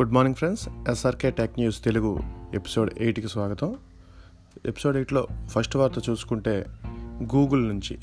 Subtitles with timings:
[0.00, 2.20] Good morning friends SRK tech news Telugu
[2.54, 3.76] episode ఎయిట్కి స్వాగతం.
[4.66, 6.66] Episode ఎయిట్లో ఫస్ట్ వార్త చూసుకుంటే
[7.22, 7.98] గూగుల్ నుంచి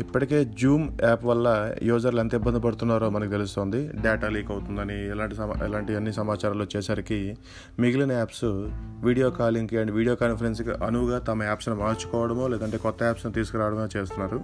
[0.00, 1.48] ఇప్పటికే జూమ్ యాప్ వల్ల
[1.82, 3.80] యూజర్లు ఎంత ఇబ్బంది పడుతున్నారో మనకు తెలుస్తుంది.
[4.02, 7.20] డేటా లీక్ అవుతుందని ఇలాంటి సమా ఇలాంటి అన్ని సమాచారాలు వచ్చేసరికి
[7.78, 8.46] మిగిలిన యాప్స్
[9.04, 14.40] వీడియో కాలింగ్కి అండ్ వీడియో కాన్ఫరెన్స్కి అనువుగా తమ యాప్స్ను మార్చుకోవడమో లేదంటే కొత్త యాప్స్ని తీసుకురావడమో చేస్తున్నారు.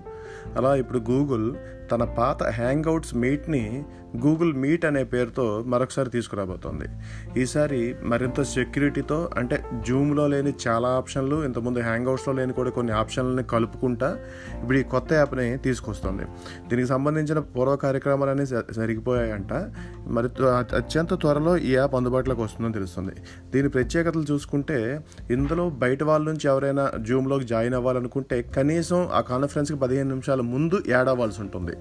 [0.57, 1.49] అలా ఇప్పుడు గూగుల్
[1.93, 3.65] తన పాత హ్యాంగ్ అవుట్స్ మీట్ని
[4.17, 6.87] గూగుల్ మీట్ అనే పేరుతో మరొకసారి తీసుకురాబోతోంది.
[7.41, 9.57] ఈసారి మరింత సెక్యూరిటీతో అంటే
[9.89, 14.09] జూమ్లో లేని చాలా ఆప్షన్లు ఇంతకుముందు హ్యాంగ్ అవుట్స్లో లేని కూడా కొన్ని ఆప్షన్లని కలుపుకుంటా
[14.63, 16.23] ఇప్పుడు ఈ కొత్త యాప్ని తీసుకొస్తుంది.
[16.69, 19.71] దీనికి సంబంధించిన పూర్వ కార్యక్రమాలన్నీ జ- జరిగిపోయాయంట.
[20.07, 23.13] మరి త్వ- అత్యంత త్వరలో ఈ యాప్ అందుబాటులోకి వస్తుందని తెలుస్తుంది.
[23.55, 30.09] దీని ప్రత్యేకతలు చూసుకుంటే ఇందులో బయట వాళ్ళ నుంచి ఎవరైనా జూమ్లోకి జాయిన్ అవ్వాలనుకుంటే కనీసం ఆ కాన్ఫరెన్స్కి పదిహేను
[30.09, 31.73] నిమిషాల ముందు యాడ్ అవ్వాల్సి ఉంటుంది.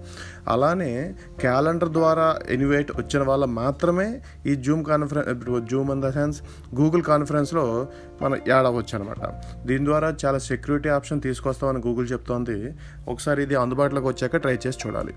[0.47, 6.41] అలానే క్యాలెండర్ ద్వారా ఇన్వైట్ వచ్చిన వాళ్ళ మాత్రమే ఈ జూమ్ కాన్ఫరెన్స్ ఇప్పుడు Zoom in the sense
[6.75, 7.87] Google కాన్ఫరెన్స్లో
[8.21, 12.73] మనం యాడ్ అవ్వచ్చు అనమాట దీని ద్వారా చాలా సెక్యూరిటీ ఆప్షన్ తీసుకొస్తామని గూగుల్ చెప్తోంది.
[13.07, 15.13] ఒకసారి ఇది అందుబాటులోకి వచ్చాక ట్రై చేసి చూడాలి.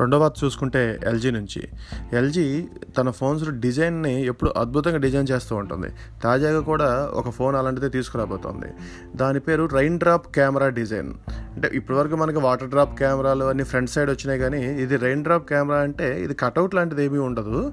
[0.00, 1.68] రెండవ చూసుకుంటే ఎల్జీ నుంచి.
[2.12, 2.66] ఎల్జీ
[2.98, 5.88] తన ఫోన్స్ డిజైన్ని ఎప్పుడు అద్భుతంగా డిజైన్ చేస్తూ ఉంటుంది.
[6.24, 8.66] తాజాగా కూడా ఒక ఫోన్ అలాంటిదే తీసుకురాబోతోంది.
[9.16, 11.12] దాని పేరు రైన్ డ్రాప్ కెమెరా డిజైన్.
[11.30, 15.80] అంటే ఇప్పటివరకు మనకి వాటర్ డ్రాప్ కెమెరాలు అన్ని ఫ్రంట్ సైడ్ వచ్చినాయి కానీ ఇది రైన్ డ్రాప్ కెమెరా
[15.80, 17.72] అంటే ఇది కటౌట్ లాంటిది ఏమీ ఉండదు.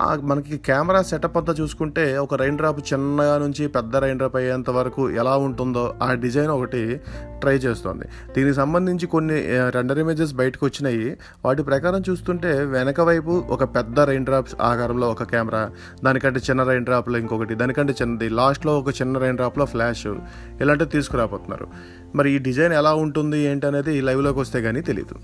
[0.00, 4.70] ఆ మనకి కెమెరా సెటప్ అంతా చూసుకుంటే ఒక రైన్ డ్రాప్ చిన్నగా నుంచి పెద్ద రైన్ డ్రాప్ అయ్యేంత
[4.70, 7.00] వరకు ఎలా ఉంటుందో ఆ డిజైన్ ఒకటి
[7.40, 8.04] ట్రై చేస్తుంది.
[8.34, 11.18] దీనికి సంబంధించి కొన్ని రెండర్ ఇమేజెస్ బయటకు వచ్చినాయి.
[11.44, 15.70] వాటి ప్రకారం చూస్తుంటే వెనక వైపు ఒక పెద్ద రైన్ డ్రాప్స్ ఆకారంలో ఒక కెమెరా
[16.04, 18.28] దానికంటే చిన్న రైన్ డ్రాప్లో ఇంకొకటి దానికంటే చిన్నది.
[18.28, 20.06] లాస్ట్లో ఒక చిన్న రైన్ డ్రాప్లో ఫ్లాష్
[20.60, 21.66] ఇలాంటివి తీసుకురాబోతున్నారు.
[22.14, 25.16] మరి ఈ డిజైన్ ఎలా ఉంటుంది ఏంటి అనేది లైవ్లోకి వస్తే కానీ తెలియదు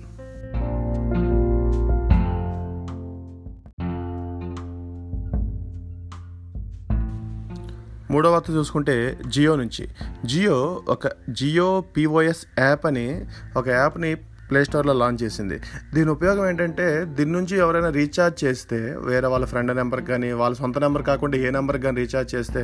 [8.10, 8.94] మూడో వార్త చూసుకుంటే
[9.26, 9.88] జియో నుంచి.
[10.26, 13.24] జియో ఒక జియో పిఓఎస్ యాప్ అని
[13.56, 14.16] ఒక యాప్ని
[14.50, 15.56] ప్లే స్టోర్లో లాంచ్ చేసింది.
[15.94, 18.78] దీని ఉపయోగం ఏంటంటే దీని నుంచి ఎవరైనా రీఛార్జ్ చేస్తే
[19.08, 22.62] వేరే వాళ్ళ ఫ్రెండ్ నెంబర్కి కానీ వాళ్ళ సొంత నెంబర్ కాకుండా ఏ నెంబర్కి కానీ రీఛార్జ్ చేస్తే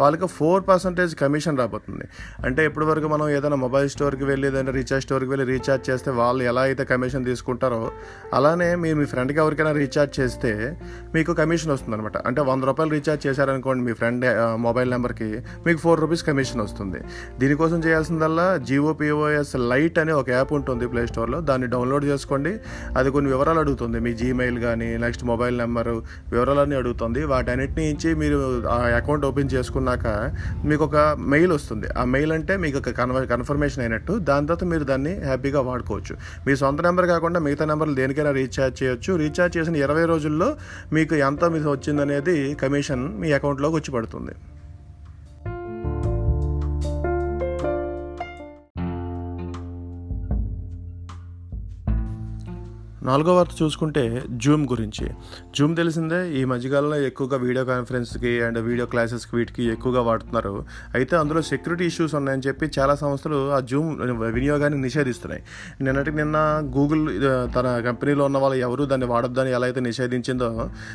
[0.00, 2.06] వాళ్ళకి ఫోర్ పర్సెంటేజ్ కమిషన్ రాబోతుంది.
[2.46, 6.42] అంటే ఇప్పటి వరకు మనం ఏదైనా మొబైల్ స్టోర్కి వెళ్ళి ఏదైనా రీఛార్జ్ స్టోర్కి వెళ్ళి రీఛార్జ్ చేస్తే వాళ్ళు
[6.50, 7.82] ఎలా అయితే కమిషన్ తీసుకుంటారో
[8.38, 10.52] అలానే మీరు మీ ఫ్రెండ్కి ఎవరికైనా రీఛార్జ్ చేస్తే
[11.14, 14.24] మీకు కమిషన్ వస్తుంది అనమాట అంటే వంద రూపాయలు రీఛార్జ్ చేశారనుకోండి మీ ఫ్రెండ్
[14.66, 15.30] మొబైల్ నెంబర్కి
[15.66, 17.00] మీకు ఫోర్ రూపీస్ కమిషన్ వస్తుంది.
[17.40, 21.40] దీనికోసం చేయాల్సిందల్లా జియో పిఓఎస్ లైట్ అనే ఒక యాప్ ఉంటుంది ప్లేస్టోర్ స్టోర్లో.
[21.48, 22.52] దాన్ని డౌన్లోడ్ చేసుకోండి.
[22.98, 23.98] అది కొన్ని వివరాలు అడుగుతుంది.
[24.00, 25.94] మీ జీమెయిల్ కానీ నెక్స్ట్ మొబైల్ నెంబరు
[26.32, 27.24] వివరాలన్నీ అడుగుతుంది.
[27.32, 30.06] వాటన్నిటిని ఇచ్చి మీరు ఆ అకౌంట్ ఓపెన్ చేసుకున్నాక
[30.64, 30.96] మీకు ఒక
[31.34, 31.88] మెయిల్ వస్తుంది.
[31.98, 32.90] ఆ మెయిల్ అంటే మీకు ఒక
[33.34, 34.12] కన్ఫర్మేషన్ అయినట్టు.
[34.30, 36.16] దాని తర్వాత మీరు దాన్ని హ్యాపీగా వాడుకోవచ్చు.
[36.46, 39.16] మీ సొంత నెంబర్ కాకుండా మిగతా నెంబర్లు దేనికైనా రీఛార్జ్ చేయొచ్చు.
[39.24, 40.48] రీఛార్జ్ చేసిన ఇరవై రోజుల్లో
[40.92, 44.34] మీకు ఎంత మీకు వచ్చిందనేది కమిషన్ మీ అకౌంట్లోకి వచ్చి పడుతుంది.
[53.10, 54.02] నాలుగో వార్త చూసుకుంటే
[54.44, 55.06] జూమ్ గురించి.
[55.56, 60.52] జూమ్ తెలిసిందే ఈ మధ్యకాలంలో ఎక్కువగా వీడియో కాన్ఫరెన్స్కి అండ్ వీడియో క్లాసెస్కి వీటికి ఎక్కువగా వాడుతున్నారు.
[60.96, 63.88] అయితే అందులో సెక్యూరిటీ ఇష్యూస్ ఉన్నాయని చెప్పి చాలా సంస్థలు ఆ జూమ్
[64.36, 65.42] వినియోగాన్ని నిషేధిస్తున్నాయి.
[65.86, 66.36] నిన్నటికి నిన్న
[66.76, 67.02] గూగుల్
[67.56, 70.50] తన కంపెనీలో ఉన్న వాళ్ళు ఎవరు దాన్ని వాడొద్దని ఎలా అయితే నిషేధించిందో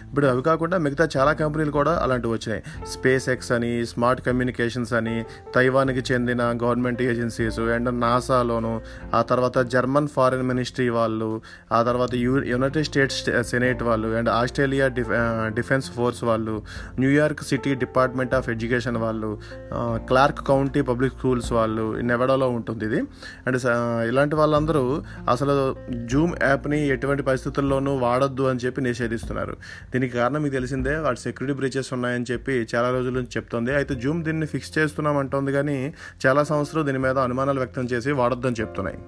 [0.09, 2.64] ఇప్పుడు అవి కాకుండా మిగతా చాలా కంపెనీలు కూడా అలాంటివి వచ్చినాయి.
[2.94, 5.18] స్పేస్ ఎక్స్ అని స్మార్ట్ కమ్యూనికేషన్స్ అని
[5.58, 8.74] తైవాన్కి చెందిన గవర్నమెంట్ ఏజెన్సీస్ అండ్ నాసాలోను
[9.20, 11.32] ఆ తర్వాత జర్మన్ ఫారిన్ మినిస్ట్రీ వాళ్ళు
[11.78, 13.19] ఆ తర్వాత యు యునైటెడ్ స్టేట్స్
[13.51, 14.88] సెనేట్ వాళ్ళు అండ్ ఆస్ట్రేలియా
[15.57, 16.63] డిఫెన్స్ ఫోర్స్ వాళ్ళు
[16.99, 19.39] New York city department of education వాళ్ళు
[20.09, 22.99] క్లార్క్ కౌంటీ పబ్లిక్ స్కూల్స్ వాళ్ళు నెవడాలో ఉంటుంది ఇది.
[23.47, 23.57] అండ్
[24.09, 25.75] ఇలాంటి వాళ్ళందరూ అసలు
[26.13, 29.57] జూమ్ యాప్ని ఎటువంటి పరిస్థితుల్లోనూ వాడొద్దు అని చెప్పి నిషేధిస్తున్నారు.
[29.93, 33.75] దీనికి కారణం మీకు తెలిసిందే వాటి సెక్యూరిటీ బ్రీచెస్ ఉన్నాయని చెప్పి చాలా రోజుల నుంచి చెప్తోంది.
[33.75, 35.93] అయితే జూమ్ దీన్ని ఫిక్స్ చేస్తున్నాం అంటోంది కానీ
[36.25, 38.99] చాలా సంవత్సరాలు దీని మీద అనుమానాలు వ్యక్తం చేసి వాడొద్దని చెప్తున్నాయి.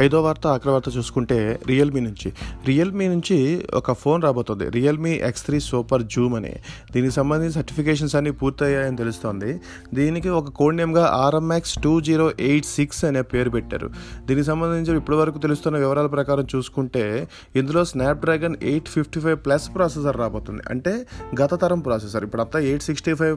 [0.00, 2.32] ఐదో వార్త ఆఖరి వార్త చూసుకుంటే రియల్మీ నుంచి.
[2.66, 4.68] రియల్మీ నుంచి ఒక ఫోన్ రాబోతుంది.
[4.68, 6.52] Realme X three super zoom అని.
[6.92, 9.60] దీనికి సంబంధించి సర్టిఫికేషన్స్ అన్ని పూర్తయ్యాయని తెలుస్తోంది.
[9.94, 13.88] దీనికి ఒక code నేమ్గా RMX two zero eight six అనే పేరు పెట్టారు.
[14.26, 20.62] దీనికి సంబంధించి ఇప్పటివరకు తెలుస్తున్న వివరాల ప్రకారం చూసుకుంటే ఇందులో Snapdragon eight fifty five plus processor రాబోతుంది.
[20.70, 21.06] అంటే
[21.42, 23.36] గత తరం ప్రాసెసర్ ఇప్పుడు అంతా ఎయిట్ సిక్స్టీ ఫైవ్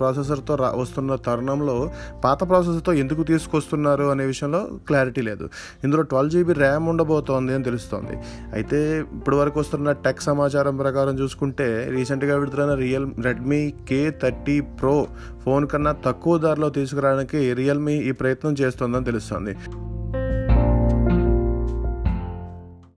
[0.00, 1.90] ప్రాసెసర్తో రా వస్తున్న తరుణంలో
[2.24, 5.50] పాత ప్రాసెసర్తో ఎందుకు తీసుకొస్తున్నారు అనే విషయంలో క్లారిటీ లేదు.
[5.84, 8.16] ఇందులో ట్వెల్వ్ జీబీ ర్యామ్ ఉండబోతోంది అని తెలుస్తోంది.
[8.52, 15.06] అయితే ఇప్పటి వరకు వస్తున్న టెక్ సమాచారం ప్రకారం చూసుకుంటే రీసెంట్గా విడుదలైన real Redmi K thirty pro
[15.44, 19.54] phone కన్నా తక్కువ ధరలో తీసుకురావడానికి రియల్మీ ఈ ప్రయత్నం చేస్తోందని తెలుస్తోంది.